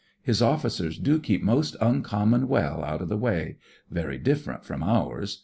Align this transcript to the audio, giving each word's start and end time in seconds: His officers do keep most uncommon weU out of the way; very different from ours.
His 0.23 0.41
officers 0.41 0.97
do 0.97 1.19
keep 1.19 1.43
most 1.43 1.75
uncommon 1.79 2.47
weU 2.47 2.83
out 2.83 3.03
of 3.03 3.07
the 3.07 3.17
way; 3.17 3.57
very 3.91 4.17
different 4.17 4.65
from 4.65 4.81
ours. 4.81 5.39